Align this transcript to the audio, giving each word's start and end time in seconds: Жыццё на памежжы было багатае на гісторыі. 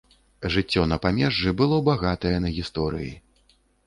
Жыццё 0.53 0.85
на 0.93 0.97
памежжы 1.03 1.53
было 1.59 1.77
багатае 1.89 2.31
на 2.47 2.55
гісторыі. 2.57 3.13